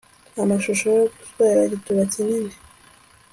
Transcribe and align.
amashusho 0.43 0.85
yo 0.97 1.03
guswera 1.15 1.61
igituba 1.67 2.01
kinini 2.11 2.53